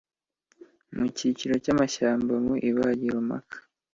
[0.95, 3.57] mu cyiciro cyamashyamba mu ibagiro mpaka